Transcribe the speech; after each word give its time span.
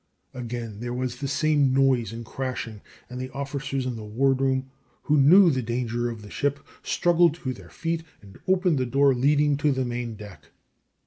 Again 0.33 0.79
there 0.79 0.95
was 0.95 1.17
the 1.17 1.27
same 1.27 1.71
noise 1.75 2.11
and 2.11 2.25
crashing, 2.25 2.81
and 3.07 3.21
the 3.21 3.29
officers 3.33 3.85
in 3.85 3.95
the 3.97 4.03
ward 4.03 4.41
room, 4.41 4.71
who 5.03 5.15
knew 5.15 5.51
the 5.51 5.61
danger 5.61 6.09
of 6.09 6.23
the 6.23 6.31
ship, 6.31 6.59
struggled 6.81 7.35
to 7.35 7.53
their 7.53 7.69
feet 7.69 8.01
and 8.19 8.39
opened 8.47 8.79
the 8.79 8.87
door 8.87 9.13
leading 9.13 9.57
to 9.57 9.71
the 9.71 9.85
main 9.85 10.15
deck. 10.15 10.47